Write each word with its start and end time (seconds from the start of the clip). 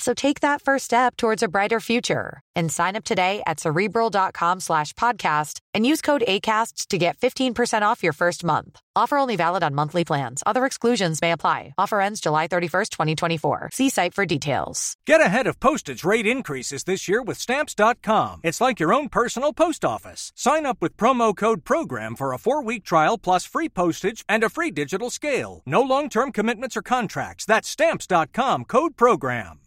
So 0.00 0.14
take 0.14 0.40
that 0.40 0.62
first 0.62 0.86
step 0.86 1.18
towards 1.18 1.42
a 1.42 1.48
brighter 1.48 1.78
future 1.78 2.40
and 2.56 2.72
sign 2.72 2.96
up 2.96 3.04
today 3.04 3.42
at 3.46 3.60
cerebral.com 3.60 4.60
slash 4.60 4.94
podcast 4.94 5.60
and 5.74 5.86
use 5.86 6.00
code 6.00 6.24
ACAST 6.26 6.86
to 6.88 6.96
get 6.96 7.18
15% 7.18 7.82
off 7.82 8.02
your 8.02 8.14
first 8.14 8.42
month. 8.42 8.80
Offer 8.96 9.18
only 9.18 9.36
valid 9.36 9.62
on 9.62 9.74
monthly 9.74 10.04
plans. 10.06 10.42
Other 10.46 10.64
exclusions 10.64 11.20
may 11.20 11.32
apply. 11.32 11.74
Offer 11.76 12.00
ends 12.00 12.20
July 12.20 12.48
31st, 12.48 12.88
2024. 12.90 13.70
See 13.72 13.90
site 13.90 14.14
for 14.14 14.24
details. 14.24 14.96
Get 15.06 15.20
ahead 15.20 15.46
of 15.46 15.60
postage 15.60 16.02
rate 16.02 16.26
increases 16.26 16.84
this 16.84 17.06
year 17.06 17.22
with 17.22 17.38
stamps.com. 17.38 18.40
It's 18.42 18.60
like 18.60 18.80
your 18.80 18.94
own 18.94 19.10
personal 19.10 19.52
post 19.52 19.84
office. 19.84 20.32
Sign 20.34 20.64
up 20.64 20.78
with 20.80 20.96
promo 20.96 21.36
code 21.36 21.62
PROGRAM 21.64 22.16
for 22.16 22.32
a 22.32 22.38
four 22.38 22.64
week 22.64 22.84
trial 22.84 23.18
plus 23.18 23.44
free 23.44 23.68
postage 23.68 24.24
and 24.30 24.42
a 24.42 24.48
free 24.48 24.70
digital 24.70 25.10
scale. 25.10 25.62
No 25.66 25.82
long 25.82 26.08
term 26.08 26.32
commitments 26.32 26.76
or 26.76 26.82
contracts. 26.82 27.44
That's 27.44 27.68
stamps.com 27.68 28.64
code 28.64 28.96
PROGRAM. 28.96 29.60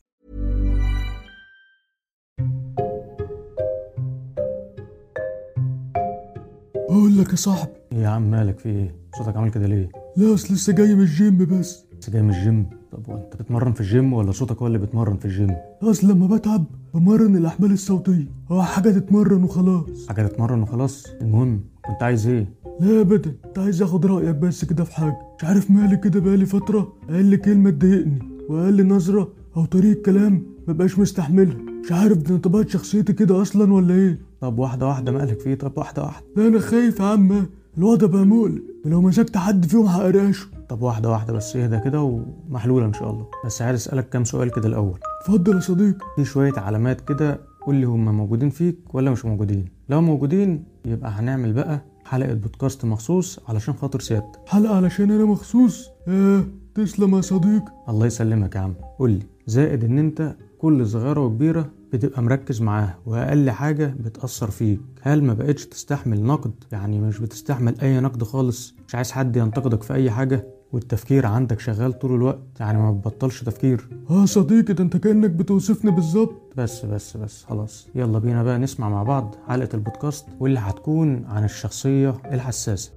أقول 6.76 7.18
لك 7.18 7.30
يا 7.32 7.36
صاحبي 7.36 7.72
إيه 7.92 7.98
يا 7.98 8.08
عم 8.08 8.32
مالك؟ 8.32 8.60
في 8.60 8.70
إيه؟ 8.70 8.96
صوتك 9.18 9.38
عامل 9.38 9.52
كده 9.52 9.68
ليه؟ 9.68 9.90
لا 10.18 10.34
أصل 10.34 10.54
لسه 10.54 10.74
جاي 10.74 10.96
من 10.96 11.02
الجيم 11.02 11.38
بس. 11.46 11.86
لسه 12.00 12.12
جاي 12.12 12.22
من 12.22 12.30
الجيم؟ 12.30 12.66
طب 12.92 13.10
وأنت 13.10 13.36
بتمرن 13.36 13.74
في 13.74 13.82
الجيم 13.82 14.14
ولا 14.14 14.32
صوتك 14.32 14.58
هو 14.58 14.68
اللي 14.68 14.78
بيتمرن 14.78 15.18
في 15.18 15.26
الجيم؟ 15.26 15.56
أصل 15.82 16.12
لما 16.12 16.28
بتعب 16.28 16.66
بمرن 16.94 17.36
الأحمال 17.36 17.72
الصوتية. 17.72 18.28
آه 18.52 18.62
حاجة 18.64 18.90
تتمرن 18.90 19.44
وخلاص. 19.44 20.08
حاجة 20.08 20.28
تتمرن 20.28 20.62
وخلاص؟ 20.62 21.06
المهم 21.22 21.62
كنت 21.88 22.04
عايز 22.04 22.28
إيه؟ 22.28 22.54
لا 22.80 23.02
ابدا. 23.02 23.36
كنت 23.44 23.60
عايز 23.60 23.82
آخد 23.82 24.06
رأيك 24.06 24.36
بس 24.36 24.66
كده 24.66 24.84
في 24.84 24.96
حاجة. 24.96 25.18
مش 25.38 25.44
عارف 25.44 25.72
مالي 25.72 25.98
كده 25.98 26.20
بقالي 26.20 26.46
فترة. 26.46 26.94
قال 27.10 27.26
لي 27.26 27.38
كلمة 27.38 27.70
تضايقني 27.70 28.20
وقال 28.50 28.74
لي 28.74 28.84
نظرة 28.84 29.34
أو 29.58 29.66
طريقة 29.66 30.02
كلام. 30.02 30.53
مبقاش 30.68 31.00
مستحملها. 31.00 31.58
مش 31.86 31.92
عارف 31.92 32.18
دي 32.18 32.34
انطباعات 32.34 32.70
شخصيتي 32.70 33.14
كده 33.14 33.42
أصلا 33.42 33.74
ولا 33.74 33.94
إيه؟ 33.94 34.20
طب 34.42 34.60
واحدة 34.60 34.88
واحدة 34.88 35.12
مالك 35.12 35.40
فيه؟ 35.40 35.56
طب 35.56 35.78
واحدة 35.78 36.04
واحدة. 36.04 36.26
لا 36.38 36.48
أنا 36.48 36.60
خايف 36.60 37.00
يا 37.00 37.06
عم. 37.06 37.46
الوضع 37.78 38.08
بقى 38.08 38.26
مقلق. 38.26 38.62
ولو 38.86 39.02
مسكت 39.02 39.38
حد 39.38 39.66
فيهم 39.66 39.86
هقراشه 39.86 40.46
طب 40.70 40.82
واحدة 40.82 41.10
واحدة 41.12 41.34
بس 41.34 41.56
اهدى 41.56 41.80
كده 41.80 42.02
ومحلولة 42.02 42.86
إن 42.86 42.94
شاء 42.94 43.10
الله. 43.12 43.26
بس 43.46 43.62
عايز 43.62 43.76
أسألك 43.80 44.10
كام 44.10 44.24
سؤال 44.24 44.52
كده 44.52 44.68
الأول. 44.68 45.00
اتفضل 45.22 45.56
يا 45.56 45.60
صديقي. 45.60 45.98
في 46.16 46.26
شوية 46.26 46.54
علامات 46.58 47.02
كده 47.02 47.40
قول 47.66 47.76
لي 47.76 47.86
هم 47.86 48.18
موجودين 48.18 48.50
فيك 48.50 48.78
ولا 48.94 49.12
مش 49.12 49.26
موجودين. 49.26 49.66
لو 49.90 50.02
موجودين 50.02 50.64
يبقى 50.86 51.12
هنعمل 51.12 51.54
بقى 51.54 51.82
حلقة 52.06 52.34
بودكاست 52.34 52.86
مخصوص 52.86 53.40
علشان 53.48 53.74
خاطر 53.74 54.00
سيادتك. 54.00 54.40
حلقة 54.48 54.76
علشان 54.76 55.12
أنا 55.12 55.26
مخصوص؟ 55.26 55.90
ياه 56.08 56.44
تسلم 56.76 57.16
يا 57.16 57.22
صديقي. 57.22 57.72
الله 57.90 58.06
يسلمك 58.06 58.56
يا 58.56 58.60
عم. 58.60 58.74
قول 59.00 59.12
لي 59.12 59.20
زائد 59.48 59.84
إن 59.84 60.00
أنت 60.00 60.36
كل 60.64 60.88
صغيرة 60.88 61.20
وكبيرة 61.22 61.70
بتبقى 61.94 62.22
مركز 62.22 62.62
معاها 62.62 62.98
وأقل 63.06 63.50
حاجة 63.52 63.96
بتأثر 64.00 64.52
فيك. 64.52 64.80
هل 65.02 65.24
ما 65.24 65.34
بقتش 65.34 65.66
تستحمل 65.66 66.24
نقد؟ 66.24 66.52
يعني 66.72 67.00
مش 67.00 67.20
بتستحمل 67.20 67.80
أي 67.82 68.00
نقد 68.00 68.24
خالص. 68.24 68.76
مش 68.88 68.96
عايز 68.96 69.12
حد 69.12 69.36
ينتقدك 69.36 69.84
في 69.84 69.94
أي 69.94 70.12
حاجة 70.12 70.48
والتفكير 70.74 71.26
عندك 71.26 71.60
شغال 71.60 72.00
طول 72.00 72.16
الوقت. 72.16 72.40
يعني 72.60 72.78
ما 72.78 72.92
بتبطلش 72.92 73.44
تفكير. 73.44 73.88
آه 74.10 74.26
صديقي 74.26 74.74
ده 74.74 74.84
أنت 74.84 74.98
كأنك 74.98 75.30
بتوصفني 75.30 75.92
بالظبط. 75.92 76.54
بس 76.58 76.86
بس 76.86 77.18
بس 77.18 77.44
خلاص. 77.44 77.88
يلا 77.96 78.20
بينا 78.20 78.44
بقى 78.44 78.58
نسمع 78.60 78.90
مع 78.90 79.04
بعض 79.04 79.36
حلقة 79.48 79.70
البودكاست 79.74 80.26
واللي 80.40 80.60
هتكون 80.60 81.26
عن 81.26 81.44
الشخصية 81.44 82.16
الحساسة. 82.32 82.92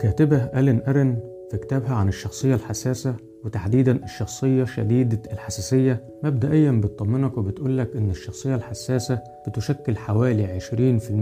الكاتبة 0.00 0.36
ألين 0.36 0.82
أرن 0.88 1.18
في 1.50 1.56
كتابها 1.56 1.94
عن 1.94 2.08
الشخصية 2.08 2.54
الحساسة 2.54 3.14
وتحديدا 3.44 4.04
الشخصية 4.04 4.64
شديدة 4.64 5.22
الحساسية 5.32 6.04
مبدئيا 6.24 6.72
بتطمنك 6.72 7.38
وبتقولك 7.38 7.96
إن 7.96 8.10
الشخصية 8.10 8.54
الحساسة 8.54 9.20
بتشكل 9.48 9.96
حوالي 9.96 10.60
20% 10.60 11.12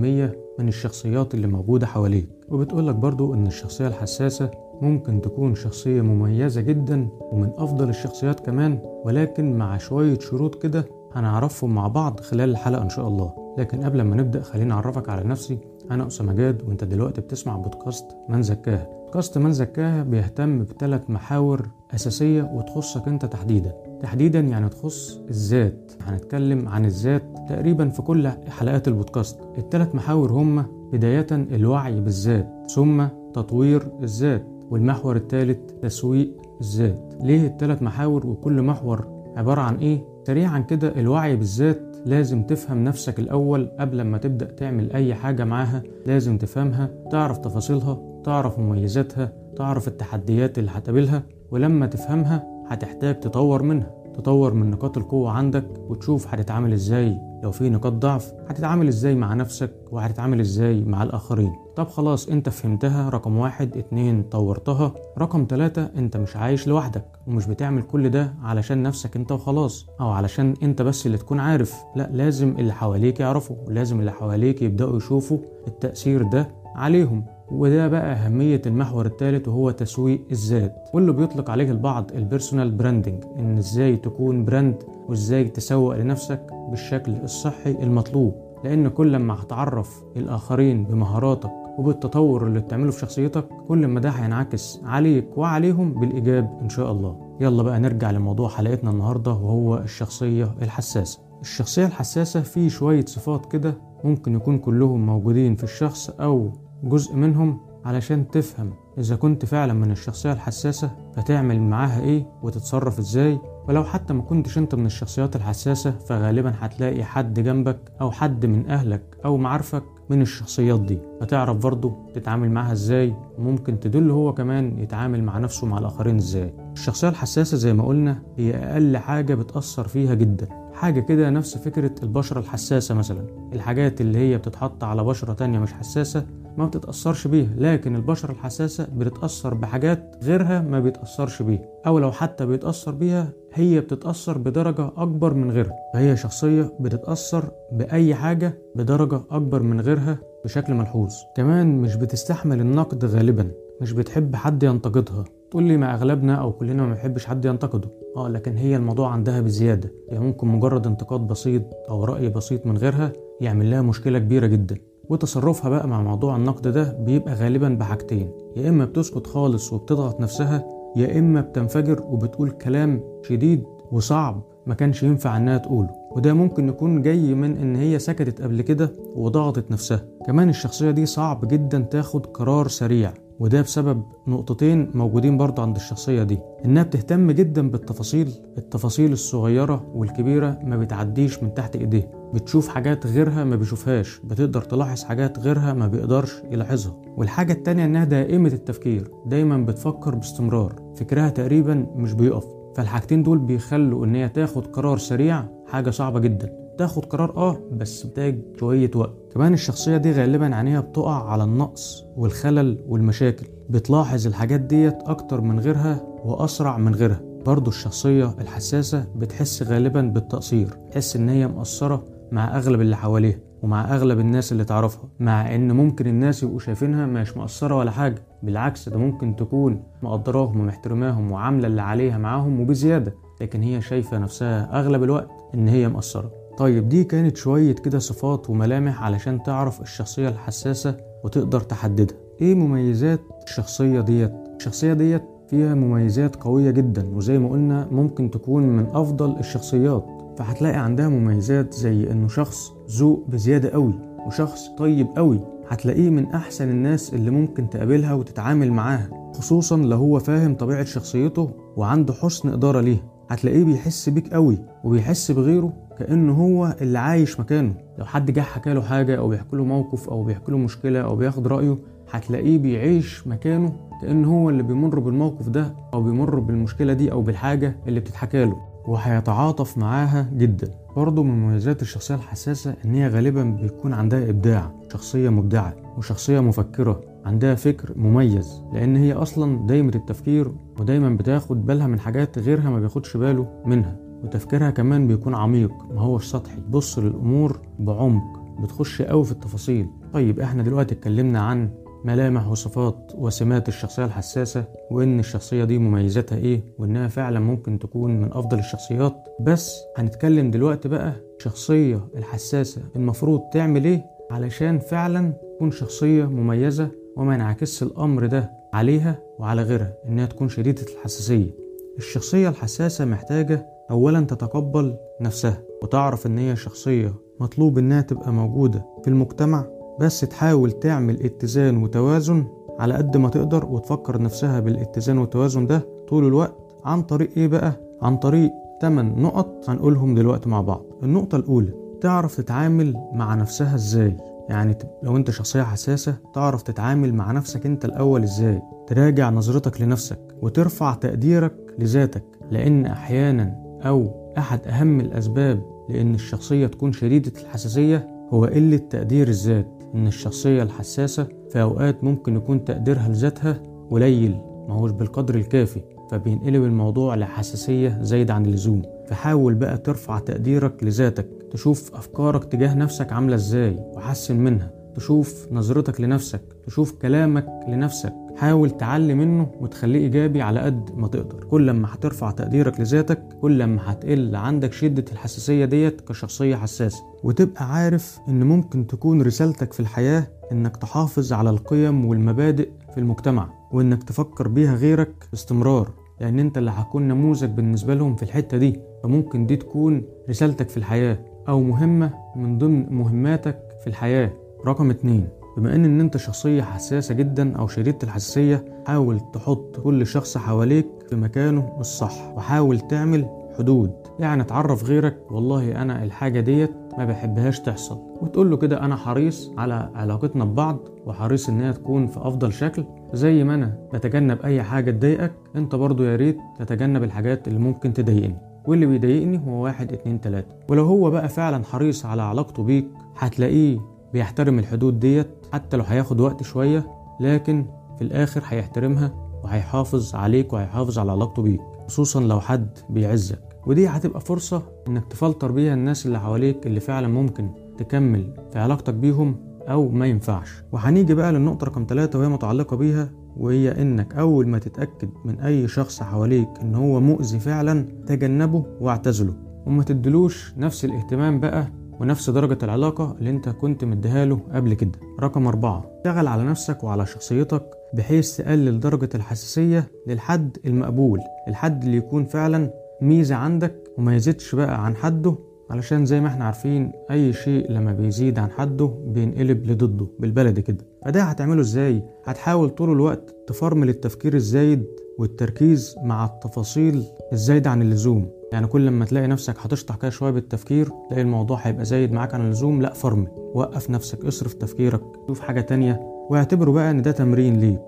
من 0.58 0.68
الشخصيات 0.68 1.34
اللي 1.34 1.46
موجودة 1.46 1.86
حواليك. 1.86 2.28
وبتقولك 2.48 2.94
برضو 2.94 3.34
إن 3.34 3.46
الشخصية 3.46 3.88
الحساسة 3.88 4.50
ممكن 4.82 5.20
تكون 5.20 5.54
شخصية 5.54 6.02
مميزة 6.02 6.60
جدا 6.60 7.08
ومن 7.20 7.50
أفضل 7.56 7.88
الشخصيات 7.88 8.40
كمان 8.40 8.78
ولكن 9.04 9.58
مع 9.58 9.78
شوية 9.78 10.18
شروط 10.18 10.62
كده 10.62 10.84
هنعرفهم 11.12 11.74
مع 11.74 11.88
بعض 11.88 12.20
خلال 12.20 12.50
الحلقة 12.50 12.82
إن 12.82 12.88
شاء 12.90 13.08
الله. 13.08 13.54
لكن 13.58 13.84
قبل 13.84 14.02
ما 14.02 14.16
نبدأ 14.16 14.40
خليني 14.40 14.72
أعرفك 14.72 15.08
على 15.08 15.28
نفسي 15.28 15.58
أنا 15.90 16.06
أسامة 16.06 16.32
جاد 16.32 16.62
وأنت 16.68 16.84
دلوقتي 16.84 17.20
بتسمع 17.20 17.56
بودكاست 17.56 18.06
من 18.28 18.42
زكاها 18.42 18.98
بودكاست 19.04 19.38
من 19.38 19.52
زكاها 19.52 20.02
بيهتم 20.02 20.64
بثلاث 20.64 21.10
محاور 21.10 21.68
أساسية 21.94 22.42
وتخصك 22.42 23.08
أنت 23.08 23.24
تحديدا. 23.24 23.72
تحديدا 24.02 24.40
يعني 24.40 24.68
تخص 24.68 25.20
الذات. 25.30 25.92
هنتكلم 26.06 26.68
عن 26.68 26.84
الذات 26.84 27.22
تقريبا 27.48 27.88
في 27.88 28.02
كل 28.02 28.28
حلقات 28.28 28.88
البودكاست. 28.88 29.38
الثلاث 29.58 29.94
محاور 29.94 30.32
هما 30.32 30.64
بداية 30.92 31.26
الوعي 31.32 32.00
بالذات 32.00 32.48
ثم 32.74 33.04
تطوير 33.34 33.88
الذات 34.02 34.46
والمحور 34.70 35.16
الثالث 35.16 35.58
تسويق 35.82 36.30
الذات. 36.60 37.14
ليه 37.22 37.46
الثلاث 37.46 37.82
محاور 37.82 38.26
وكل 38.26 38.62
محور 38.62 39.06
عبارة 39.36 39.60
عن 39.60 39.76
إيه؟ 39.76 40.04
سريعا 40.26 40.58
كده 40.58 41.00
الوعي 41.00 41.36
بالذات 41.36 41.87
لازم 42.06 42.42
تفهم 42.42 42.84
نفسك 42.84 43.18
الأول 43.18 43.68
قبل 43.80 44.02
ما 44.02 44.18
تبدأ 44.18 44.46
تعمل 44.46 44.92
أي 44.92 45.14
حاجة 45.14 45.44
معاها. 45.44 45.82
لازم 46.06 46.38
تفهمها 46.38 46.90
تعرف 47.10 47.38
تفاصيلها 47.38 48.20
تعرف 48.24 48.58
مميزاتها 48.58 49.32
تعرف 49.56 49.88
التحديات 49.88 50.58
اللي 50.58 50.70
هتقابلها 50.74 51.22
ولما 51.50 51.86
تفهمها 51.86 52.64
هتحتاج 52.68 53.20
تطور 53.20 53.62
منها. 53.62 53.97
تطور 54.18 54.54
من 54.54 54.70
نقاط 54.70 54.98
القوة 54.98 55.30
عندك 55.30 55.66
وتشوف 55.88 56.28
هتتعامل 56.28 56.72
إزاي. 56.72 57.18
لو 57.42 57.50
في 57.50 57.70
نقاط 57.70 57.92
ضعف 57.92 58.32
هتتعامل 58.48 58.88
إزاي 58.88 59.14
مع 59.14 59.34
نفسك 59.34 59.72
وهتتعامل 59.92 60.40
إزاي 60.40 60.84
مع 60.84 61.02
الآخرين. 61.02 61.52
طب 61.76 61.88
خلاص 61.88 62.28
أنت 62.28 62.48
فهمتها. 62.48 63.08
رقم 63.08 63.36
واحد 63.36 63.76
اتنين 63.76 64.22
طورتها. 64.22 64.92
رقم 65.18 65.44
تلاتة 65.44 65.84
أنت 65.96 66.16
مش 66.16 66.36
عايش 66.36 66.68
لوحدك 66.68 67.04
ومش 67.26 67.46
بتعمل 67.46 67.82
كل 67.82 68.08
ده 68.10 68.34
علشان 68.42 68.82
نفسك 68.82 69.16
أنت 69.16 69.32
وخلاص 69.32 69.86
أو 70.00 70.08
علشان 70.08 70.54
أنت 70.62 70.82
بس 70.82 71.06
اللي 71.06 71.18
تكون 71.18 71.40
عارف. 71.40 71.74
لا 71.96 72.10
لازم 72.12 72.54
اللي 72.58 72.72
حواليك 72.72 73.20
يعرفوا 73.20 73.56
ولازم 73.66 74.00
اللي 74.00 74.12
حواليك 74.12 74.62
يبدأوا 74.62 74.96
يشوفوا 74.96 75.38
التأثير 75.68 76.22
ده 76.22 76.48
عليهم. 76.76 77.24
وده 77.50 77.88
بقى 77.88 78.12
أهمية 78.12 78.62
المحور 78.66 79.06
الثالث 79.06 79.48
وهو 79.48 79.70
تسويق 79.70 80.20
الذات 80.30 80.88
واللي 80.94 81.12
بيطلق 81.12 81.50
عليه 81.50 81.70
البعض 81.70 82.10
ال 82.14 82.21
personal 82.21 82.70
branding 82.70 83.24
إن 83.38 83.56
إزاي 83.58 83.96
تكون 83.96 84.44
brand 84.44 84.82
وإزاي 85.08 85.44
تسوق 85.44 85.96
لنفسك 85.96 86.46
بالشكل 86.70 87.12
الصحي 87.12 87.70
المطلوب. 87.70 88.34
لأن 88.64 88.88
كل 88.88 89.16
ما 89.16 89.34
هتعرف 89.42 90.02
الآخرين 90.16 90.84
بمهاراتك 90.84 91.50
وبالتطور 91.78 92.46
اللي 92.46 92.60
بتعمله 92.60 92.90
في 92.90 93.00
شخصيتك 93.00 93.44
كل 93.68 93.86
ما 93.86 94.00
ده 94.00 94.10
هينعكس 94.10 94.80
عليك 94.84 95.38
وعليهم 95.38 95.94
بالإيجاب 96.00 96.58
إن 96.62 96.68
شاء 96.68 96.92
الله. 96.92 97.36
يلا 97.40 97.62
بقى 97.62 97.80
نرجع 97.80 98.10
لموضوع 98.10 98.48
حلقتنا 98.48 98.90
النهاردة 98.90 99.32
وهو 99.32 99.76
الشخصية 99.78 100.54
الحساسة. 100.62 101.20
الشخصية 101.40 101.86
الحساسة 101.86 102.40
فيه 102.40 102.68
شوية 102.68 103.04
صفات 103.04 103.52
كده 103.52 103.74
ممكن 104.04 104.34
يكون 104.34 104.58
كلهم 104.58 105.06
موجودين 105.06 105.56
في 105.56 105.64
الشخص 105.64 106.10
أو 106.10 106.52
جزء 106.82 107.16
منهم 107.16 107.60
علشان 107.84 108.30
تفهم 108.30 108.72
إذا 108.98 109.16
كنت 109.16 109.44
فعلا 109.44 109.72
من 109.72 109.90
الشخصية 109.90 110.32
الحساسة 110.32 110.90
فتعمل 111.16 111.60
معاها 111.60 112.00
إيه 112.00 112.26
وتتصرف 112.42 112.98
إزاي 112.98 113.38
ولو 113.68 113.84
حتى 113.84 114.14
ما 114.14 114.22
كنتش 114.22 114.58
أنت 114.58 114.74
من 114.74 114.86
الشخصيات 114.86 115.36
الحساسة 115.36 115.90
فغالبا 115.90 116.52
هتلاقي 116.58 117.04
حد 117.04 117.40
جنبك 117.40 117.78
أو 118.00 118.10
حد 118.10 118.46
من 118.46 118.70
أهلك 118.70 119.02
أو 119.24 119.36
معارفك 119.36 119.82
من 120.10 120.22
الشخصيات 120.22 120.80
دي. 120.80 120.98
فتعرف 121.20 121.56
برضه 121.56 121.92
تتعامل 122.14 122.50
معاها 122.50 122.72
إزاي 122.72 123.14
وممكن 123.38 123.80
تدل 123.80 124.10
هو 124.10 124.34
كمان 124.34 124.78
يتعامل 124.78 125.24
مع 125.24 125.38
نفسه 125.38 125.66
مع 125.66 125.78
الآخرين 125.78 126.16
إزاي. 126.16 126.54
الشخصية 126.72 127.08
الحساسة 127.08 127.56
زي 127.56 127.72
ما 127.72 127.84
قلنا 127.86 128.22
هي 128.36 128.54
أقل 128.54 128.96
حاجة 128.96 129.34
بتأثر 129.34 129.88
فيها 129.88 130.14
جدا. 130.14 130.48
حاجة 130.74 131.00
كده 131.00 131.30
نفس 131.30 131.58
فكرة 131.58 131.94
البشرة 132.02 132.40
الحساسة 132.40 132.94
مثلا. 132.94 133.26
الحاجات 133.52 134.00
اللي 134.00 134.18
هي 134.18 134.38
بتتحط 134.38 134.84
على 134.84 135.04
بشرة 135.04 135.32
تانية 135.32 135.58
مش 135.58 135.72
حساسة 135.72 136.26
ما 136.58 136.66
بتتأثرش 136.66 137.26
بيها 137.26 137.50
لكن 137.56 137.96
البشرة 137.96 138.32
الحساسة 138.32 138.86
بتتأثر 138.96 139.54
بحاجات 139.54 140.16
غيرها 140.22 140.60
ما 140.60 140.80
بيتأثرش 140.80 141.42
بيها 141.42 141.62
أو 141.86 141.98
لو 141.98 142.12
حتى 142.12 142.46
بيتأثر 142.46 142.92
بيها 142.92 143.32
هي 143.54 143.80
بتتأثر 143.80 144.38
بدرجة 144.38 144.90
أكبر 144.96 145.34
من 145.34 145.50
غيرها. 145.50 145.76
فهي 145.94 146.16
شخصية 146.16 146.72
بتتأثر 146.80 147.50
بأي 147.72 148.14
حاجة 148.14 148.58
بدرجة 148.74 149.20
أكبر 149.30 149.62
من 149.62 149.80
غيرها 149.80 150.18
بشكل 150.44 150.74
ملحوظ. 150.74 151.12
كمان 151.36 151.78
مش 151.78 151.96
بتستحمل 151.96 152.60
النقد 152.60 153.04
غالبا 153.04 153.50
مش 153.80 153.92
بتحب 153.92 154.36
حد 154.36 154.62
ينتقدها. 154.62 155.24
تقول 155.50 155.62
لي 155.62 155.76
ما 155.76 155.94
أغلبنا 155.94 156.34
أو 156.34 156.52
كلنا 156.52 156.82
ما 156.82 156.88
بنحبش 156.88 157.26
حد 157.26 157.44
ينتقده. 157.44 157.88
آه 158.16 158.28
لكن 158.28 158.56
هي 158.56 158.76
الموضوع 158.76 159.10
عندها 159.10 159.40
بزيادة. 159.40 159.92
يعني 160.08 160.24
ممكن 160.24 160.48
مجرد 160.48 160.86
انتقاد 160.86 161.20
بسيط 161.20 161.62
أو 161.88 162.04
رأي 162.04 162.28
بسيط 162.28 162.66
من 162.66 162.76
غيرها 162.76 163.12
يعمل 163.40 163.70
لها 163.70 163.82
مشكلة 163.82 164.18
كبيرة 164.18 164.46
جدا. 164.46 164.76
وتصرفها 165.08 165.70
بقى 165.70 165.88
مع 165.88 166.02
موضوع 166.02 166.36
النقد 166.36 166.68
ده 166.68 166.92
بيبقى 166.92 167.34
غالبا 167.34 167.68
بحاجتين. 167.68 168.30
يا 168.56 168.68
إما 168.68 168.84
بتسكت 168.84 169.26
خالص 169.26 169.72
وبتضغط 169.72 170.20
نفسها 170.20 170.66
يا 170.96 171.18
إما 171.18 171.40
بتنفجر 171.40 172.02
وبتقول 172.02 172.50
كلام 172.50 173.00
شديد 173.22 173.64
وصعب 173.92 174.42
ما 174.66 174.74
كانش 174.74 175.02
ينفع 175.02 175.36
إنها 175.36 175.58
تقوله. 175.58 175.90
وده 176.16 176.34
ممكن 176.34 176.68
يكون 176.68 177.02
جاي 177.02 177.34
من 177.34 177.56
إن 177.56 177.76
هي 177.76 177.98
سكتت 177.98 178.42
قبل 178.42 178.62
كده 178.62 178.92
وضغطت 179.16 179.70
نفسها. 179.70 180.04
كمان 180.26 180.48
الشخصية 180.48 180.90
دي 180.90 181.06
صعب 181.06 181.48
جدا 181.48 181.78
تاخد 181.78 182.26
قرار 182.26 182.68
سريع. 182.68 183.12
وده 183.40 183.62
بسبب 183.62 184.02
نقطتين 184.26 184.90
موجودين 184.94 185.38
برضه 185.38 185.62
عند 185.62 185.76
الشخصية 185.76 186.22
دي. 186.22 186.38
إنها 186.64 186.82
بتهتم 186.82 187.30
جدا 187.30 187.70
بالتفاصيل 187.70 188.32
التفاصيل 188.58 189.12
الصغيرة 189.12 189.86
والكبيرة 189.94 190.58
ما 190.64 190.76
بتعديش 190.76 191.42
من 191.42 191.54
تحت 191.54 191.76
إيديها 191.76 192.18
بتشوف 192.34 192.68
حاجات 192.68 193.06
غيرها 193.06 193.44
ما 193.44 193.56
بيشوفهاش. 193.56 194.20
بتقدر 194.24 194.62
تلاحظ 194.62 195.02
حاجات 195.02 195.38
غيرها 195.38 195.72
ما 195.72 195.86
بيقدرش 195.86 196.42
يلاحظها. 196.50 196.96
والحاجة 197.16 197.52
التانية 197.52 197.84
إنها 197.84 198.04
دائمة 198.04 198.48
التفكير. 198.48 199.10
دايما 199.26 199.58
بتفكر 199.58 200.14
باستمرار. 200.14 200.74
فكرها 200.96 201.28
تقريبا 201.28 201.86
مش 201.96 202.12
بيقف. 202.12 202.44
فالحاجتين 202.76 203.22
دول 203.22 203.38
بيخلوا 203.38 204.06
إن 204.06 204.14
هي 204.14 204.28
تاخد 204.28 204.66
قرار 204.66 204.98
سريع 204.98 205.44
حاجة 205.66 205.90
صعبة 205.90 206.20
جدا. 206.20 206.67
تاخد 206.78 207.04
قرار 207.04 207.36
آه 207.36 207.60
بس 207.72 208.06
محتاج 208.06 208.40
شوية 208.60 208.90
وقت. 208.94 209.14
كمان 209.34 209.52
الشخصية 209.54 209.96
دي 209.96 210.12
غالبا 210.12 210.56
عينيها 210.56 210.80
بتقع 210.80 211.28
على 211.30 211.44
النقص 211.44 212.04
والخلل 212.16 212.84
والمشاكل. 212.88 213.46
بتلاحظ 213.70 214.26
الحاجات 214.26 214.60
ديت 214.60 214.98
أكتر 215.06 215.40
من 215.40 215.60
غيرها 215.60 216.00
وأسرع 216.24 216.78
من 216.78 216.94
غيرها. 216.94 217.20
برضو 217.46 217.70
الشخصية 217.70 218.34
الحساسة 218.40 219.06
بتحس 219.16 219.62
غالبا 219.62 220.00
بالتقصير 220.00 220.68
تحس 220.90 221.16
إن 221.16 221.28
هي 221.28 221.48
مقصرة 221.48 222.04
مع 222.32 222.56
أغلب 222.56 222.80
اللي 222.80 222.96
حواليها 222.96 223.38
ومع 223.62 223.94
أغلب 223.94 224.20
الناس 224.20 224.52
اللي 224.52 224.64
تعرفها 224.64 225.04
مع 225.20 225.54
إن 225.54 225.72
ممكن 225.72 226.06
الناس 226.06 226.42
يبقوا 226.42 226.58
شايفينها 226.58 227.06
مش 227.06 227.36
مقصرة 227.36 227.74
ولا 227.76 227.90
حاجة. 227.90 228.22
بالعكس 228.42 228.88
ده 228.88 228.98
ممكن 228.98 229.36
تكون 229.36 229.82
مقدراهم 230.02 230.60
ومحترماهم 230.60 231.32
وعاملة 231.32 231.66
اللي 231.66 231.82
عليها 231.82 232.18
معاهم 232.18 232.60
وبزيادة 232.60 233.14
لكن 233.40 233.62
هي 233.62 233.80
شايفة 233.80 234.18
نفسها 234.18 234.80
أغلب 234.80 235.02
الوقت 235.02 235.30
إن 235.54 235.68
هي 235.68 235.88
مقصرة. 235.88 236.37
طيب 236.58 236.88
دي 236.88 237.04
كانت 237.04 237.36
شوية 237.36 237.72
كده 237.72 237.98
صفات 237.98 238.50
وملامح 238.50 239.02
علشان 239.02 239.42
تعرف 239.42 239.80
الشخصية 239.82 240.28
الحساسة 240.28 240.96
وتقدر 241.24 241.60
تحددها. 241.60 242.16
إيه 242.40 242.54
مميزات 242.54 243.20
الشخصية 243.44 244.00
ديت؟ 244.00 244.32
الشخصية 244.56 244.92
ديت 244.92 245.22
فيها 245.48 245.74
مميزات 245.74 246.36
قوية 246.36 246.70
جدا 246.70 247.16
وزي 247.16 247.38
ما 247.38 247.48
قلنا 247.48 247.88
ممكن 247.90 248.30
تكون 248.30 248.62
من 248.62 248.86
أفضل 248.86 249.38
الشخصيات. 249.38 250.06
فهتلاقي 250.38 250.76
عندها 250.76 251.08
مميزات 251.08 251.74
زي 251.74 252.10
إنه 252.10 252.28
شخص 252.28 252.72
ذوق 252.90 253.24
بزيادة 253.28 253.70
قوي 253.70 253.94
وشخص 254.26 254.68
طيب 254.78 255.06
قوي. 255.16 255.40
هتلاقيه 255.68 256.10
من 256.10 256.26
أحسن 256.26 256.70
الناس 256.70 257.14
اللي 257.14 257.30
ممكن 257.30 257.70
تقابلها 257.70 258.14
وتتعامل 258.14 258.72
معاها 258.72 259.32
خصوصا 259.34 259.76
لو 259.76 259.96
هو 259.96 260.18
فاهم 260.18 260.54
طبيعة 260.54 260.84
شخصيته 260.84 261.50
وعنده 261.76 262.12
حسن 262.12 262.48
إدارة 262.48 262.80
ليها. 262.80 263.02
هتلاقيه 263.28 263.64
بيحس 263.64 264.08
بيك 264.08 264.32
قوي 264.34 264.58
وبيحس 264.84 265.30
بغيره 265.30 265.87
كأنه 265.98 266.32
هو 266.32 266.76
اللي 266.80 266.98
عايش 266.98 267.40
مكانه. 267.40 267.74
لو 267.98 268.04
حد 268.04 268.30
جه 268.30 268.40
حكى 268.40 268.72
له 268.74 268.82
حاجة 268.82 269.18
أو 269.18 269.28
بيحكي 269.28 269.56
له 269.56 269.64
موقف 269.64 270.08
أو 270.08 270.22
بيحكي 270.24 270.52
له 270.52 270.58
مشكلة 270.58 271.00
أو 271.00 271.16
بياخد 271.16 271.46
رأيه 271.46 271.76
هتلاقيه 272.10 272.58
بيعيش 272.58 273.26
مكانه 273.26 273.72
كأنه 274.02 274.32
هو 274.32 274.50
اللي 274.50 274.62
بيمر 274.62 274.98
بالموقف 274.98 275.48
ده 275.48 275.74
أو 275.94 276.02
بيمر 276.02 276.38
بالمشكلة 276.38 276.92
دي 276.92 277.12
أو 277.12 277.22
بالحاجة 277.22 277.76
اللي 277.86 278.00
بتتحكى 278.00 278.44
له 278.44 278.56
وهيتعاطف 278.86 279.78
معاها 279.78 280.30
جدا. 280.34 280.70
برضه 280.96 281.22
من 281.22 281.30
مميزات 281.46 281.82
الشخصية 281.82 282.14
الحساسة 282.14 282.74
إن 282.84 282.94
هي 282.94 283.08
غالبا 283.08 283.44
بيكون 283.44 283.92
عندها 283.92 284.30
إبداع 284.30 284.70
شخصية 284.92 285.28
مبدعة 285.28 285.74
وشخصية 285.98 286.40
مفكرة 286.40 287.00
عندها 287.24 287.54
فكر 287.54 287.92
مميز 287.96 288.62
لأن 288.72 288.96
هي 288.96 289.12
أصلا 289.12 289.66
دايمة 289.66 289.92
التفكير 289.94 290.52
ودايما 290.80 291.08
بتاخد 291.08 291.66
بالها 291.66 291.86
من 291.86 292.00
حاجات 292.00 292.38
غيرها 292.38 292.70
ما 292.70 292.80
بياخدش 292.80 293.16
باله 293.16 293.46
منها. 293.66 294.07
وتفكيرها 294.24 294.70
كمان 294.70 295.06
بيكون 295.08 295.34
عميق 295.34 295.72
ما 295.94 296.00
هوش 296.00 296.26
سطحي. 296.26 296.56
تبص 296.56 296.98
للأمور 296.98 297.60
بعمق 297.78 298.38
بتخش 298.62 299.02
قوي 299.02 299.24
في 299.24 299.32
التفاصيل. 299.32 299.86
طيب 300.14 300.40
إحنا 300.40 300.62
دلوقتي 300.62 300.94
اتكلمنا 300.94 301.40
عن 301.40 301.70
ملامح 302.04 302.48
وصفات 302.48 303.12
وسمات 303.14 303.68
الشخصية 303.68 304.04
الحساسة 304.04 304.64
وإن 304.90 305.18
الشخصية 305.18 305.64
دي 305.64 305.78
مميزاتها 305.78 306.38
إيه 306.38 306.62
وإنها 306.78 307.08
فعلا 307.08 307.40
ممكن 307.40 307.78
تكون 307.78 308.20
من 308.20 308.32
أفضل 308.32 308.58
الشخصيات. 308.58 309.14
بس 309.40 309.76
هنتكلم 309.96 310.50
دلوقتي 310.50 310.88
بقى 310.88 311.12
الشخصية 311.38 312.00
الحساسة. 312.16 312.82
المفروض 312.96 313.40
تعمل 313.52 313.84
إيه 313.84 314.04
علشان 314.30 314.78
فعلا 314.78 315.32
تكون 315.56 315.70
شخصية 315.70 316.24
مميزة 316.24 316.88
وما 317.16 317.34
ينعكسش 317.34 317.82
الأمر 317.82 318.26
ده 318.26 318.50
عليها 318.72 319.18
وعلى 319.38 319.62
غيرها 319.62 319.92
إنها 320.08 320.26
تكون 320.26 320.48
شديدة 320.48 320.82
الحساسية. 320.82 321.50
الشخصية 321.98 322.48
الحساسة 322.48 323.04
محتاجة 323.04 323.66
أولا 323.90 324.20
تتقبل 324.20 324.96
نفسها 325.20 325.60
وتعرف 325.82 326.26
إن 326.26 326.38
هي 326.38 326.56
شخصية 326.56 327.14
مطلوب 327.40 327.78
إنها 327.78 328.00
تبقى 328.00 328.32
موجودة 328.32 328.86
في 329.02 329.10
المجتمع 329.10 329.64
بس 330.00 330.20
تحاول 330.20 330.72
تعمل 330.72 331.22
اتزان 331.24 331.82
وتوازن 331.82 332.44
على 332.78 332.94
قد 332.94 333.16
ما 333.16 333.28
تقدر 333.28 333.64
وتفكر 333.66 334.22
نفسها 334.22 334.60
بالاتزان 334.60 335.18
والتوازن 335.18 335.66
ده 335.66 335.86
طول 336.08 336.26
الوقت. 336.26 336.54
عن 336.84 337.02
طريق 337.02 337.30
إيه 337.36 337.48
بقى؟ 337.48 337.72
عن 338.02 338.16
طريق 338.16 338.50
8 338.82 339.20
نقط 339.20 339.70
هنقولهم 339.70 340.14
دلوقتي 340.14 340.48
مع 340.48 340.60
بعض. 340.60 340.84
النقطة 341.02 341.36
الأولى 341.36 341.72
تعرف 342.00 342.36
تتعامل 342.36 342.94
مع 343.12 343.34
نفسها 343.34 343.74
إزاي؟ 343.74 344.16
يعني 344.48 344.78
لو 345.02 345.16
أنت 345.16 345.30
شخصية 345.30 345.62
حساسة 345.62 346.16
تعرف 346.34 346.62
تتعامل 346.62 347.14
مع 347.14 347.32
نفسك 347.32 347.66
أنت 347.66 347.84
الأول 347.84 348.22
إزاي؟ 348.22 348.62
تراجع 348.86 349.30
نظرتك 349.30 349.80
لنفسك 349.80 350.18
وترفع 350.42 350.94
تقديرك 350.94 351.67
لذاتك 351.78 352.24
لأن 352.50 352.86
أحيانا 352.86 353.54
أو 353.82 354.10
أحد 354.38 354.60
أهم 354.66 355.00
الأسباب 355.00 355.62
لأن 355.88 356.14
الشخصية 356.14 356.66
تكون 356.66 356.92
شديدة 356.92 357.32
الحساسية 357.42 358.08
هو 358.30 358.44
قلة 358.44 358.76
تقدير 358.76 359.28
الذات. 359.28 359.66
إن 359.94 360.06
الشخصية 360.06 360.62
الحساسة 360.62 361.26
في 361.50 361.62
أوقات 361.62 362.04
ممكن 362.04 362.36
يكون 362.36 362.64
تقديرها 362.64 363.08
لذاتها 363.08 363.62
قليل 363.90 364.32
ما 364.68 364.74
هوش 364.74 364.90
بالقدر 364.90 365.34
الكافي 365.34 365.80
فبينقلب 366.10 366.64
الموضوع 366.64 367.14
لحساسية 367.14 367.98
زايدة 368.02 368.34
عن 368.34 368.46
اللزوم. 368.46 368.82
فحاول 369.08 369.54
بقى 369.54 369.78
ترفع 369.78 370.18
تقديرك 370.18 370.84
لذاتك 370.84 371.28
تشوف 371.50 371.94
أفكارك 371.94 372.44
تجاه 372.44 372.74
نفسك 372.74 373.12
عاملة 373.12 373.34
إزاي 373.34 373.76
وحسن 373.96 374.36
منها. 374.36 374.70
تشوف 374.94 375.48
نظرتك 375.52 376.00
لنفسك 376.00 376.40
تشوف 376.66 376.92
كلامك 376.92 377.46
لنفسك. 377.68 378.14
حاول 378.38 378.70
تعلي 378.70 379.14
منه 379.14 379.50
وتخليه 379.60 380.00
إيجابي 380.00 380.42
على 380.42 380.60
قد 380.60 380.90
ما 380.96 381.08
تقدر. 381.08 381.44
كل 381.44 381.70
ما 381.70 381.94
هترفع 381.94 382.30
تقديرك 382.30 382.80
لذاتك 382.80 383.22
كل 383.42 383.64
ما 383.64 383.92
هتقل 383.92 384.36
عندك 384.36 384.72
شدة 384.72 385.04
الحساسية 385.12 385.64
ديت 385.64 386.00
كشخصية 386.00 386.56
حساسة. 386.56 387.02
وتبقى 387.22 387.72
عارف 387.74 388.18
إن 388.28 388.42
ممكن 388.42 388.86
تكون 388.86 389.22
رسالتك 389.22 389.72
في 389.72 389.80
الحياة 389.80 390.26
إنك 390.52 390.76
تحافظ 390.76 391.32
على 391.32 391.50
القيم 391.50 392.04
والمبادئ 392.04 392.68
في 392.94 393.00
المجتمع 393.00 393.48
وإنك 393.72 394.02
تفكر 394.04 394.48
بيها 394.48 394.74
غيرك 394.74 395.12
باستمرار. 395.30 395.90
لأن 396.20 396.38
أنت 396.38 396.58
اللي 396.58 396.70
هتكون 396.70 397.08
نموذج 397.08 397.50
بالنسبة 397.50 397.94
لهم 397.94 398.16
في 398.16 398.22
الحتة 398.22 398.56
دي. 398.58 398.80
فممكن 399.02 399.46
دي 399.46 399.56
تكون 399.56 400.02
رسالتك 400.30 400.68
في 400.68 400.76
الحياة 400.76 401.18
أو 401.48 401.60
مهمة 401.60 402.10
من 402.36 402.58
ضمن 402.58 402.92
مهماتك 402.92 403.58
في 403.80 403.86
الحياة. 403.86 404.30
رقم 404.66 404.90
اتنين 404.90 405.28
بما 405.58 405.74
إن 405.74 405.84
إن 405.84 406.00
أنت 406.00 406.16
شخصية 406.16 406.62
حساسة 406.62 407.14
جدا 407.14 407.56
أو 407.56 407.66
شديدة 407.68 407.98
الحساسية 408.02 408.64
حاول 408.86 409.20
تحط 409.32 409.76
كل 409.84 410.06
شخص 410.06 410.38
حواليك 410.38 410.86
في 411.10 411.16
مكانه 411.16 411.76
الصح 411.80 412.32
وحاول 412.36 412.80
تعمل 412.80 413.28
حدود. 413.58 413.92
يعني 414.18 414.44
تعرف 414.44 414.84
غيرك. 414.84 415.18
والله 415.30 415.82
أنا 415.82 416.04
الحاجة 416.04 416.40
ديت 416.40 416.70
ما 416.98 417.04
بحبهاش 417.04 417.60
تحصل. 417.60 417.98
وتقول 418.22 418.50
له 418.50 418.56
كده 418.56 418.80
أنا 418.84 418.96
حريص 418.96 419.50
على 419.58 419.90
علاقتنا 419.94 420.44
ببعض 420.44 420.78
وحريص 421.06 421.48
إن 421.48 421.60
هي 421.60 421.72
تكون 421.72 422.06
في 422.06 422.18
أفضل 422.20 422.52
شكل. 422.52 422.84
زي 423.12 423.44
ما 423.44 423.54
أنا 423.54 423.78
بتجنب 423.94 424.38
أي 424.42 424.62
حاجة 424.62 424.90
تضايقك 424.90 425.32
أنت 425.56 425.74
برضو 425.74 426.04
يا 426.04 426.16
ريت 426.16 426.38
تتجنب 426.58 427.02
الحاجات 427.02 427.48
اللي 427.48 427.58
ممكن 427.58 427.92
تضايقني. 427.92 428.36
واللي 428.66 428.86
بيضايقني 428.86 429.40
هو 429.46 429.64
واحد 429.64 429.92
اتنين 429.92 430.20
تلاتة. 430.20 430.54
ولو 430.68 430.84
هو 430.84 431.10
بقى 431.10 431.28
فعلا 431.28 431.64
حريص 431.64 432.06
على 432.06 432.22
علاقته 432.22 432.62
بيك 432.62 432.88
هتلاقيه 433.18 433.78
بيحترم 434.12 434.58
الحدود 434.58 435.00
ديت 435.00 435.28
حتى 435.52 435.76
لو 435.76 435.84
هياخد 435.84 436.20
وقت 436.20 436.42
شوية 436.42 436.86
لكن 437.20 437.66
في 437.98 438.04
الآخر 438.04 438.42
هيحترمها 438.46 439.12
وهيحافظ 439.44 440.14
عليك 440.14 440.52
وهيحافظ 440.52 440.98
على 440.98 441.12
علاقته 441.12 441.42
بيك 441.42 441.60
خصوصا 441.88 442.20
لو 442.20 442.40
حد 442.40 442.68
بيعزك. 442.90 443.40
ودي 443.66 443.88
هتبقى 443.88 444.20
فرصة 444.20 444.62
إنك 444.88 445.04
تفلتر 445.06 445.52
بيها 445.52 445.74
الناس 445.74 446.06
اللي 446.06 446.20
حواليك 446.20 446.66
اللي 446.66 446.80
فعلا 446.80 447.08
ممكن 447.08 447.48
تكمل 447.78 448.34
في 448.52 448.58
علاقتك 448.58 448.94
بيهم 448.94 449.36
أو 449.68 449.88
ما 449.88 450.06
ينفعش. 450.06 450.48
وهنيجي 450.72 451.14
بقى 451.14 451.32
للنقطة 451.32 451.64
رقم 451.64 451.86
ثلاثة 451.88 452.18
وهي 452.18 452.28
متعلقة 452.28 452.76
بيها 452.76 453.10
وهي 453.36 453.82
إنك 453.82 454.14
أول 454.14 454.48
ما 454.48 454.58
تتأكد 454.58 455.08
من 455.24 455.40
أي 455.40 455.68
شخص 455.68 456.02
حواليك 456.02 456.48
إن 456.62 456.74
هو 456.74 457.00
مؤذي 457.00 457.38
فعلا 457.38 457.86
تجنبه 458.06 458.64
واعتزله. 458.80 459.34
وما 459.66 459.82
تدلوش 459.82 460.52
نفس 460.56 460.84
الاهتمام 460.84 461.40
بقى 461.40 461.68
ونفس 462.00 462.30
درجة 462.30 462.58
العلاقة 462.62 463.16
اللي 463.18 463.30
انت 463.30 463.48
كنت 463.48 463.84
مديها 463.84 464.24
له 464.24 464.40
قبل 464.52 464.74
كده. 464.74 464.92
رقم 465.20 465.46
أربعة 465.46 465.84
اشتغل 465.98 466.26
على 466.26 466.44
نفسك 466.44 466.84
وعلى 466.84 467.06
شخصيتك 467.06 467.62
بحيث 467.94 468.36
تقلل 468.36 468.80
درجة 468.80 469.08
الحساسية 469.14 469.88
للحد 470.06 470.56
المقبول 470.66 471.20
الحد 471.48 471.84
اللي 471.84 471.96
يكون 471.96 472.24
فعلا 472.24 472.70
ميزة 473.02 473.34
عندك 473.34 473.74
وما 473.98 474.16
يزيدش 474.16 474.54
بقى 474.54 474.84
عن 474.86 474.96
حده 474.96 475.34
علشان 475.70 476.06
زي 476.06 476.20
ما 476.20 476.26
إحنا 476.28 476.44
عارفين 476.44 476.92
أي 477.10 477.32
شيء 477.32 477.70
لما 477.72 477.92
بيزيد 477.92 478.38
عن 478.38 478.50
حده 478.50 478.94
بينقلب 479.06 479.66
لضده 479.66 480.06
بالبلدي 480.18 480.62
كده. 480.62 480.84
فده 481.04 481.22
هتعمله 481.22 481.60
إزاي؟ 481.60 482.02
هتحاول 482.24 482.70
طول 482.70 482.92
الوقت 482.92 483.34
تفرمل 483.46 483.88
التفكير 483.88 484.34
الزايد 484.34 484.84
والتركيز 485.18 485.94
مع 486.02 486.24
التفاصيل 486.24 487.04
الزايدة 487.32 487.70
عن 487.70 487.82
اللزوم. 487.82 488.28
يعني 488.52 488.66
كل 488.66 488.86
لما 488.86 489.04
تلاقي 489.04 489.26
نفسك 489.26 489.54
هتشطح 489.60 489.96
كده 489.96 490.10
شوية 490.10 490.30
بالتفكير 490.30 490.88
تلاقي 491.08 491.22
الموضوع 491.22 491.58
هيبقى 491.62 491.84
زايد 491.84 492.12
معاك 492.12 492.34
عن 492.34 492.40
اللزوم 492.46 492.82
لا 492.82 492.92
فرمل 492.92 493.28
وقف 493.54 493.90
نفسك 493.90 494.24
اصرف 494.24 494.52
تفكيرك 494.52 495.00
شوف 495.26 495.40
حاجة 495.40 495.60
تانية 495.60 496.00
واعتبره 496.30 496.70
بقى 496.70 496.90
إن 496.90 497.02
ده 497.02 497.10
تمرين 497.12 497.60
ليك. 497.60 497.80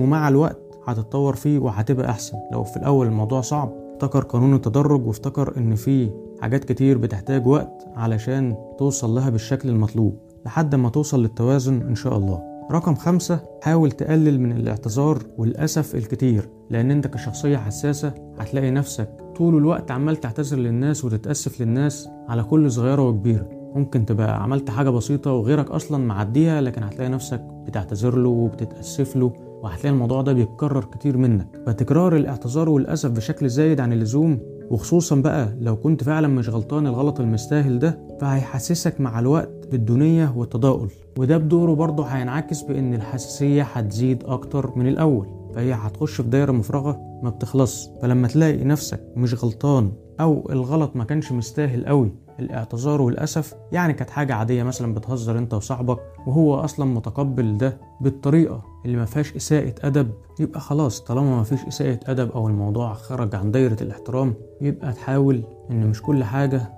ومع 0.00 0.28
الوقت 0.28 0.58
هتتطور 0.86 1.34
فيه 1.36 1.58
وهتبقى 1.58 2.10
أحسن. 2.10 2.36
لو 2.52 2.64
في 2.64 2.76
الأول 2.76 3.06
الموضوع 3.06 3.40
صعب 3.40 3.72
افتكر 3.94 4.20
قانون 4.24 4.54
التدرج 4.54 5.06
وافتكر 5.06 5.54
إن 5.56 5.74
في 5.74 6.10
حاجات 6.40 6.64
كتير 6.64 6.98
بتحتاج 6.98 7.46
وقت 7.46 7.86
علشان 7.96 8.56
توصل 8.78 9.10
لها 9.10 9.30
بالشكل 9.30 9.68
المطلوب 9.68 10.18
لحد 10.46 10.74
ما 10.74 10.88
توصل 10.88 11.22
للتوازن 11.22 11.82
إن 11.82 11.94
شاء 11.94 12.16
الله. 12.16 12.55
رقم 12.72 12.94
خمسة 12.94 13.40
حاول 13.62 13.90
تقلل 13.92 14.40
من 14.40 14.52
الاعتذار 14.52 15.18
والأسف 15.38 15.94
الكتير 15.94 16.48
لأن 16.70 16.90
أنت 16.90 17.06
كشخصية 17.06 17.56
حساسة 17.56 18.14
هتلاقي 18.38 18.70
نفسك 18.70 19.10
طول 19.36 19.56
الوقت 19.56 19.90
عمال 19.90 20.16
تعتذر 20.16 20.56
للناس 20.58 21.04
وتتأسف 21.04 21.60
للناس 21.60 22.08
على 22.28 22.42
كل 22.42 22.70
صغيرة 22.70 23.08
وكبيرة. 23.08 23.48
ممكن 23.74 24.06
تبقى 24.06 24.42
عملت 24.42 24.70
حاجة 24.70 24.90
بسيطة 24.90 25.32
وغيرك 25.32 25.70
أصلا 25.70 26.04
معديها 26.06 26.60
لكن 26.60 26.82
هتلاقي 26.82 27.08
نفسك 27.10 27.40
بتعتذر 27.66 28.16
له 28.16 28.28
وبتتأسف 28.28 29.16
له 29.16 29.32
وهتلاقي 29.62 29.88
الموضوع 29.94 30.22
ده 30.22 30.32
بيتكرر 30.32 30.84
كتير 30.84 31.16
منك. 31.16 31.48
فتكرار 31.66 32.16
الاعتذار 32.16 32.68
والأسف 32.68 33.10
بشكل 33.10 33.48
زايد 33.48 33.80
عن 33.80 33.92
اللزوم 33.92 34.40
وخصوصا 34.70 35.16
بقى 35.16 35.56
لو 35.60 35.76
كنت 35.76 36.04
فعلا 36.04 36.28
مش 36.28 36.48
غلطان 36.48 36.86
الغلط 36.86 37.20
المستاهل 37.20 37.78
ده 37.78 37.98
فهيحسسك 38.20 39.00
مع 39.00 39.18
الوقت 39.18 39.68
بالدونية 39.70 40.32
والتضاؤل. 40.36 40.88
وده 41.18 41.38
بدوره 41.38 41.74
برضه 41.74 42.04
هينعكس 42.04 42.62
بإن 42.62 42.94
الحساسية 42.94 43.62
هتزيد 43.62 44.24
أكتر 44.24 44.72
من 44.76 44.88
الأول 44.88 45.26
فهي 45.54 45.72
هتخش 45.72 46.14
في 46.20 46.28
دايرة 46.28 46.52
مفرغة 46.52 47.00
ما 47.22 47.30
بتخلص 47.30 47.90
فلما 48.02 48.28
تلاقي 48.28 48.64
نفسك 48.64 49.00
مش 49.16 49.44
غلطان 49.44 49.92
أو 50.20 50.48
الغلط 50.52 50.96
ما 50.96 51.04
كانش 51.04 51.32
مستاهل 51.32 51.86
قوي 51.86 52.10
الاعتذار 52.40 53.02
والأسف 53.02 53.54
يعني 53.72 53.92
كانت 53.92 54.10
حاجة 54.10 54.34
عادية 54.34 54.62
مثلا 54.62 54.94
بتهزر 54.94 55.38
أنت 55.38 55.54
وصاحبك 55.54 55.98
وهو 56.26 56.54
أصلا 56.54 56.86
متقبل 56.86 57.58
ده 57.58 57.78
بالطريقة 58.00 58.62
اللي 58.84 58.96
ما 58.96 59.04
فيهاش 59.04 59.36
إساءة 59.36 59.74
أدب 59.82 60.10
يبقى 60.40 60.60
خلاص 60.60 61.00
طالما 61.00 61.36
ما 61.36 61.42
فيش 61.42 61.64
إساءة 61.64 62.00
أدب 62.06 62.30
أو 62.30 62.48
الموضوع 62.48 62.94
خرج 62.94 63.34
عن 63.34 63.50
دايرة 63.50 63.76
الاحترام 63.82 64.34
يبقى 64.60 64.92
تحاول 64.92 65.42
إن 65.70 65.86
مش 65.86 66.02
كل 66.02 66.24
حاجة 66.24 66.72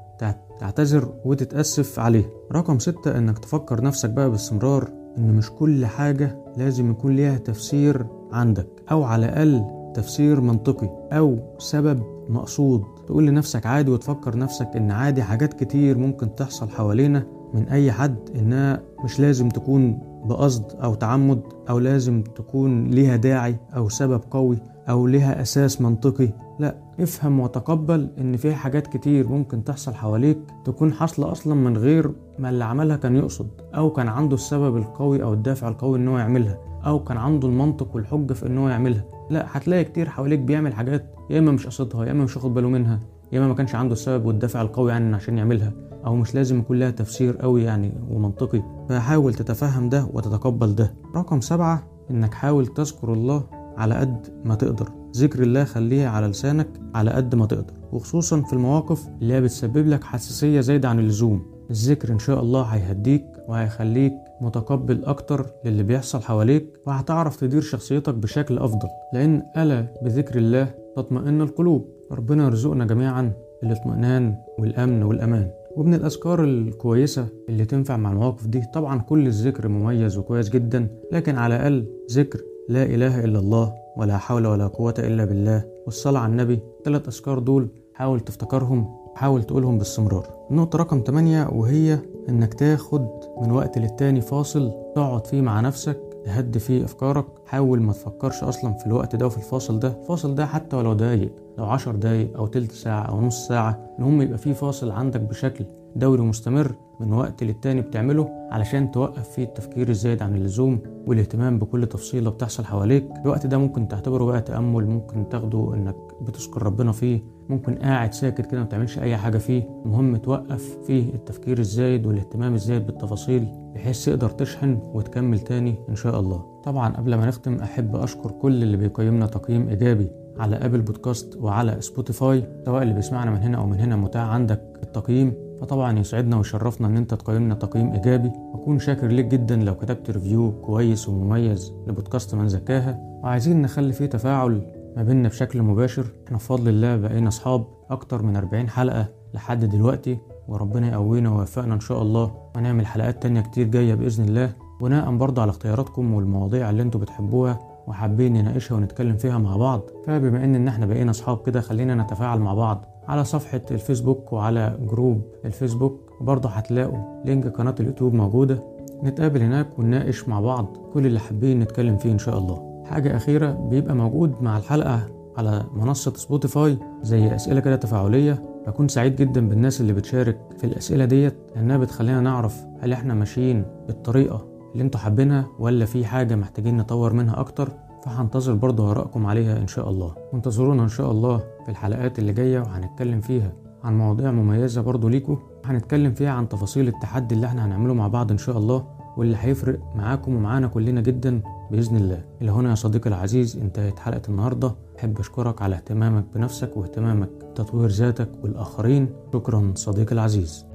تعتذر 0.61 1.13
وتتأسف 1.25 1.99
عليها. 1.99 2.29
رقم 2.53 2.79
ستة 2.79 3.19
إنك 3.19 3.39
تفكر 3.39 3.83
نفسك 3.85 4.11
بقى 4.11 4.31
باستمرار 4.31 4.89
إن 5.19 5.35
مش 5.37 5.51
كل 5.51 5.87
حاجة 5.87 6.39
لازم 6.57 6.91
يكون 6.91 7.17
ليها 7.17 7.39
تفسير 7.39 8.07
عندك 8.33 8.67
أو 8.91 9.05
على 9.05 9.27
الأقل 9.27 9.65
تفسير 9.99 10.41
منطقي 10.41 10.91
أو 11.13 11.39
سبب 11.59 12.03
مقصود. 12.29 12.85
تقول 13.07 13.27
لنفسك 13.27 13.67
عادي 13.67 13.91
وتفكر 13.91 14.39
نفسك 14.39 14.69
إن 14.77 14.91
عادي 14.91 15.23
حاجات 15.23 15.55
كتير 15.55 15.99
ممكن 15.99 16.35
تحصل 16.35 16.71
حوالينا 16.71 17.27
من 17.55 17.69
أي 17.69 17.93
حد 17.93 18.17
إنها 18.37 18.83
مش 19.05 19.21
لازم 19.21 19.49
تكون 19.49 19.99
بقصد 20.25 20.73
أو 20.83 20.95
تعمد 20.95 21.41
أو 21.71 21.79
لازم 21.79 22.23
تكون 22.23 22.87
ليها 22.87 23.17
داعي 23.17 23.57
أو 23.77 23.89
سبب 23.89 24.21
قوي 24.31 24.59
أو 24.89 25.07
ليها 25.07 25.43
أساس 25.43 25.81
منطقي. 25.81 26.29
لأ 26.59 26.75
افهم 27.01 27.41
وتقبل 27.41 28.09
إن 28.19 28.37
في 28.37 28.55
حاجات 28.55 28.87
كتير 28.87 29.29
ممكن 29.29 29.65
تحصل 29.65 29.95
حواليك 29.95 30.39
تكون 30.65 30.93
حاصلة 30.93 31.33
أصلا 31.33 31.55
من 31.55 31.77
غير 31.77 32.13
ما 32.39 32.51
اللي 32.51 32.65
عملها 32.65 32.97
كان 32.97 33.17
يقصد 33.17 33.49
أو 33.75 33.91
كان 33.91 34.09
عنده 34.09 34.35
السبب 34.35 34.77
القوي 34.77 35.23
أو 35.23 35.33
الدافع 35.33 35.69
القوي 35.69 35.99
إن 35.99 36.09
هو 36.09 36.19
يعملها. 36.19 36.59
أو 36.89 37.05
كان 37.05 37.17
عنده 37.17 37.49
المنطق 37.49 37.97
والحجة 37.97 38.33
في 38.33 38.47
إن 38.47 38.59
هو 38.59 38.69
يعملها. 38.69 39.05
لا 39.31 39.47
هتلاقي 39.49 39.85
كتير 39.85 40.09
حواليك 40.09 40.39
بيعمل 40.39 40.75
حاجات 40.75 41.15
يا 41.31 41.39
إما 41.39 41.53
مش 41.53 41.67
قصدها 41.67 42.05
يا 42.05 42.11
إما 42.11 42.25
مش 42.25 42.37
واخد 42.37 42.55
باله 42.55 42.69
منها 42.69 43.01
يا 43.33 43.39
إما 43.39 43.49
ما 43.49 43.55
كانش 43.55 43.75
عنده 43.75 43.93
السبب 43.93 44.27
والدافع 44.27 44.63
القوي 44.63 44.91
يعني 44.91 45.17
عشان 45.17 45.39
يعملها 45.39 45.73
أو 46.07 46.17
مش 46.17 46.35
لازم 46.35 46.59
يكون 46.59 46.79
لها 46.79 46.91
تفسير 46.91 47.37
قوي 47.37 47.63
يعني 47.63 47.93
ومنطقي. 48.11 48.63
فحاول 48.89 49.35
تتفهم 49.35 49.89
ده 49.89 50.09
وتتقبل 50.13 50.75
ده. 50.75 50.95
رقم 51.17 51.41
سبعة 51.41 51.83
إنك 52.11 52.35
حاول 52.35 52.67
تذكر 52.67 53.13
الله 53.13 53.43
على 53.77 53.95
قد 53.95 54.43
ما 54.45 54.55
تقدر. 54.55 54.89
ذكر 55.17 55.43
الله 55.43 55.65
خليه 55.65 56.07
على 56.07 56.27
لسانك 56.27 56.69
على 56.95 57.11
قد 57.11 57.35
ما 57.35 57.47
تقدر. 57.47 57.73
وخصوصا 57.93 58.41
في 58.43 58.53
المواقف 58.53 59.09
اللي 59.23 59.35
هي 59.35 59.41
بتسبب 59.41 59.87
لك 59.87 60.05
حساسية 60.05 60.61
زايدة 60.61 60.89
عن 60.89 60.99
اللزوم. 60.99 61.58
الذكر 61.71 62.13
إن 62.13 62.19
شاء 62.19 62.41
الله 62.41 62.63
هيهديك 62.63 63.25
وهيخليك 63.49 64.15
متقبل 64.41 65.05
أكتر 65.05 65.47
للي 65.65 65.83
بيحصل 65.83 66.23
حواليك 66.23 66.67
وهتعرف 66.87 67.37
تدير 67.37 67.61
شخصيتك 67.61 68.15
بشكل 68.15 68.59
أفضل. 68.59 68.89
لأن 69.13 69.43
ألا 69.57 69.87
بذكر 70.03 70.39
الله 70.39 70.71
تطمئن 70.97 71.41
القلوب. 71.41 71.89
ربنا 72.13 72.45
يرزقنا 72.45 72.85
جميعا 72.85 73.33
الاطمئنان 73.63 74.35
والأمن 74.59 75.03
والأمان. 75.03 75.51
ومن 75.77 75.95
الأذكار 75.95 76.45
الكويسة 76.45 77.27
اللي 77.49 77.65
تنفع 77.65 77.97
مع 77.97 78.13
المواقف 78.13 78.47
دي 78.47 78.63
طبعا 78.75 79.01
كل 79.01 79.27
الذكر 79.27 79.69
مميز 79.69 80.19
وكويس 80.19 80.49
جدا. 80.51 80.89
لكن 81.13 81.37
على 81.37 81.57
الأقل 81.57 81.87
ذكر 82.11 82.41
لا 82.69 82.83
إله 82.83 83.25
إلا 83.25 83.39
الله 83.39 83.75
ولا 83.97 84.19
حول 84.19 84.47
ولا 84.47 84.67
قوة 84.67 84.95
إلا 84.99 85.25
بالله. 85.25 85.65
والصلاة 85.87 86.21
على 86.21 86.33
النبي. 86.33 86.61
ثلاث 86.85 87.09
أذكار 87.09 87.39
دول 87.39 87.69
حاول 87.95 88.21
تفتكرهم 88.21 88.98
حاول 89.19 89.43
تقولهم 89.43 89.79
باستمرار. 89.79 90.27
النقطة 90.51 90.79
رقم 90.79 91.03
8 91.07 91.49
وهي 91.53 91.99
إنك 92.29 92.55
تاخد 92.55 93.07
من 93.43 93.51
وقت 93.51 93.79
للتاني 93.79 94.21
فاصل 94.21 94.73
تقعد 94.95 95.27
فيه 95.27 95.41
مع 95.41 95.61
نفسك 95.61 95.99
تهدي 96.25 96.59
فيه 96.59 96.85
أفكارك. 96.85 97.25
حاول 97.47 97.83
ما 97.83 97.93
تفكرش 97.93 98.45
أصلا 98.45 98.73
في 98.73 98.87
الوقت 98.87 99.17
ده 99.17 99.27
وفي 99.27 99.37
الفاصل 99.37 99.79
ده. 99.79 99.89
الفاصل 100.03 100.35
ده 100.35 100.47
حتى 100.47 100.77
ولو 100.77 100.93
دقايق 100.95 101.33
لو 101.59 101.65
عشر 101.65 101.95
دقايق 101.95 102.37
أو 102.37 102.47
تلت 102.47 102.73
ساعة 102.73 103.03
أو 103.03 103.21
نص 103.21 103.49
ساعة 103.49 103.79
المهم 103.99 104.23
يبقى 104.23 104.39
فيه 104.39 104.53
فاصل 104.53 104.91
عندك 104.91 105.21
بشكل 105.21 105.65
دوري 105.97 106.23
مستمر 106.23 106.75
من 107.01 107.13
وقت 107.13 107.45
للتاني 107.45 107.81
بتعمله 107.81 108.29
علشان 108.51 108.91
توقف 108.91 109.29
فيه 109.29 109.45
التفكير 109.45 109.89
الزايد 109.89 110.23
عن 110.23 110.35
اللزوم 110.37 110.79
والاهتمام 111.07 111.59
بكل 111.59 111.87
تفصيلة 111.87 112.31
بتحصل 112.31 112.65
حواليك. 112.65 113.09
الوقت 113.25 113.47
ده 113.47 113.59
ممكن 113.59 113.89
تعتبره 113.89 114.25
بقى 114.25 114.41
تأمل 114.41 114.87
ممكن 114.87 115.29
تاخده 115.29 115.75
إنك 115.75 115.97
بتذكر 116.21 116.63
ربنا 116.63 116.93
فيه 116.93 117.21
ممكن 117.49 117.75
قاعد 117.75 118.15
ساكت 118.15 118.47
كده 118.47 118.61
ما 118.61 118.67
بتعملش 118.67 118.99
أي 118.99 119.17
حاجة 119.17 119.39
فيه. 119.39 119.63
المهم 119.85 120.17
توقف 120.17 120.79
فيه 120.87 121.15
التفكير 121.15 121.59
الزايد 121.59 122.07
والاهتمام 122.07 122.55
الزايد 122.55 122.87
بالتفاصيل 122.87 123.47
بحيث 123.75 124.05
تقدر 124.05 124.31
تشحن 124.31 124.79
وتكمل 124.95 125.39
تاني 125.41 125.75
إن 125.89 125.95
شاء 125.97 126.21
الله. 126.21 126.61
طبعا 126.65 126.97
قبل 126.97 127.15
ما 127.15 127.27
نختم 127.27 127.55
أحب 127.55 127.97
أشكر 127.97 128.31
كل 128.31 128.63
اللي 128.63 128.77
بيقيمنا 128.77 129.27
تقييم 129.27 129.69
إيجابي 129.69 130.11
على 130.39 130.57
أبل 130.57 130.81
بودكاست 130.81 131.37
وعلى 131.37 131.81
سبوتيفاي 131.81 132.45
سواء 132.65 132.83
اللي 132.83 132.95
بيسمعنا 132.95 133.31
من 133.31 133.37
هنا 133.37 133.59
أو 133.59 133.67
من 133.67 133.81
هنا 133.81 133.97
متاح 133.97 134.23
عندك 134.23 134.63
التقييم. 134.83 135.48
فطبعا 135.61 135.99
يسعدنا 135.99 136.37
ويشرفنا 136.37 136.89
إن 136.89 136.97
أنت 136.97 137.15
تقيمنا 137.15 137.55
تقييم 137.55 137.93
إيجابي. 137.93 138.33
وأكون 138.53 138.79
شاكر 138.79 139.07
ليك 139.07 139.27
جدا 139.27 139.57
لو 139.57 139.75
كتبت 139.75 140.11
review 140.11 140.53
كويس 140.53 141.09
ومميز 141.09 141.73
لبودكاست 141.87 142.35
من 142.35 142.49
زكاها. 142.49 142.99
وعايزين 143.23 143.63
نخلي 143.63 143.93
فيه 143.93 144.07
تفاعل 144.07 144.63
ما 144.97 145.03
بيننا 145.03 145.29
بشكل 145.29 145.63
مباشر. 145.63 146.05
إحنا 146.27 146.37
بفضل 146.37 146.69
الله 146.69 146.97
بقينا 146.97 147.29
أصحاب 147.29 147.65
أكتر 147.91 148.23
من 148.23 148.37
40 148.37 148.69
حلقة 148.69 149.07
لحد 149.35 149.65
دلوقتي 149.65 150.19
وربنا 150.49 150.93
يقوينا 150.93 151.31
ويوفقنا 151.31 151.75
إن 151.75 151.81
شاء 151.81 152.03
الله. 152.03 152.33
ونعمل 152.57 152.87
حلقات 152.87 153.23
تانية 153.23 153.41
كتير 153.41 153.67
جاية 153.67 153.95
بإذن 153.95 154.25
الله. 154.25 154.53
بناء 154.81 155.17
برضه 155.17 155.43
على 155.43 155.51
اختياراتكم 155.51 156.15
والمواضيع 156.15 156.71
اللي 156.71 156.83
أنتوا 156.83 157.01
بتحبوها 157.01 157.59
وحابين 157.87 158.33
نناقشها 158.33 158.77
ونتكلم 158.77 159.17
فيها 159.17 159.39
مع 159.39 159.57
بعض. 159.57 159.81
فبما 160.07 160.45
إن 160.45 160.55
إن 160.55 160.69
إحنا 160.69 160.87
بقينا 160.87 161.11
أصحاب 161.11 161.47
كده 161.47 161.61
خلينا 161.61 161.95
نتفاعل 161.95 162.39
مع 162.41 162.55
بعض. 162.55 162.85
على 163.09 163.25
صفحة 163.25 163.61
الفيسبوك 163.71 164.33
وعلى 164.33 164.79
group 164.91 165.23
الفيسبوك 165.45 166.13
وبرضه 166.21 166.49
هتلاقوا 166.49 167.23
link 167.25 167.47
قناة 167.47 167.75
اليوتيوب 167.81 168.15
موجودة. 168.15 168.63
نتقابل 169.05 169.43
هناك 169.43 169.79
ونناقش 169.79 170.29
مع 170.29 170.41
بعض 170.41 170.77
كل 170.95 171.07
اللي 171.07 171.19
حابين 171.21 171.61
نتكلم 171.61 171.97
فيه 171.97 172.13
إن 172.13 172.19
شاء 172.19 172.39
الله. 172.39 172.85
حاجة 172.87 173.17
أخيرة 173.17 173.53
بيبقى 173.53 173.95
موجود 173.95 174.43
مع 174.43 174.59
الحلقة 174.59 175.01
على 175.37 175.65
منصة 175.75 176.13
سبوتيفاي 176.17 176.79
زي 177.03 177.35
أسئلة 177.35 177.61
كده 177.61 177.77
تفاعلية. 177.77 178.43
بكون 178.67 178.89
سعيد 178.89 179.17
جدا 179.17 179.49
بالناس 179.49 179.81
اللي 179.81 179.93
بتشارك 179.93 180.39
في 180.59 180.65
الأسئلة 180.65 181.05
ديت 181.05 181.35
لأنها 181.57 181.77
بتخلينا 181.77 182.21
نعرف 182.21 182.65
هل 182.81 182.93
إحنا 182.93 183.15
ماشيين 183.15 183.65
بالطريقة 183.87 184.47
اللي 184.73 184.85
أنتوا 184.85 185.01
حابينها 185.01 185.47
ولا 185.59 185.85
في 185.85 186.05
حاجة 186.07 186.35
محتاجين 186.37 186.77
نطور 186.77 187.13
منها 187.13 187.41
أكتر. 187.41 187.69
فهنتظر 188.05 188.55
برضه 188.55 188.91
آرائكم 188.91 189.27
عليها 189.27 189.59
إن 189.59 189.67
شاء 189.67 189.91
الله. 189.91 190.15
وانتظرونا 190.33 190.83
إن 190.83 190.89
شاء 190.89 191.11
الله 191.11 191.39
في 191.39 191.69
الحلقات 191.69 192.19
اللي 192.19 192.33
جاية 192.33 192.61
وهنتكلم 192.61 193.21
فيها 193.21 193.53
عن 193.85 193.99
مواضيع 193.99 194.31
مميزة 194.31 194.83
برضه 194.83 195.11
ليكوا 195.11 195.37
هنتكلم 195.65 196.15
فيها 196.15 196.31
عن 196.31 196.49
تفاصيل 196.49 196.89
التحدي 196.89 197.35
اللي 197.35 197.47
إحنا 197.47 197.67
هنعمله 197.67 197.95
مع 197.95 198.09
بعض 198.09 198.31
إن 198.31 198.39
شاء 198.39 198.59
الله 198.59 198.85
واللي 199.17 199.37
هيفرق 199.41 199.79
معاكم 199.97 200.37
ومعانا 200.37 200.69
كلنا 200.69 201.01
جدا 201.01 201.43
بإذن 201.71 201.97
الله. 201.97 202.25
إلى 202.43 202.51
هنا 202.51 202.71
يا 202.71 202.75
صديقي 202.75 203.11
العزيز 203.11 203.57
انتهت 203.57 203.99
حلقة 203.99 204.23
النهاردة. 204.29 204.75
أحب 204.99 205.19
أشكرك 205.19 205.63
على 205.63 205.75
اهتمامك 205.75 206.25
بنفسك 206.35 206.77
واهتمامك 206.77 207.29
بتطوير 207.51 207.89
ذاتك 207.89 208.29
والآخرين. 208.43 209.09
شكرا 209.33 209.73
صديقي 209.75 210.13
العزيز. 210.13 210.68